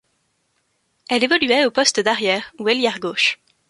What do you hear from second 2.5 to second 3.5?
ou ailière gauche.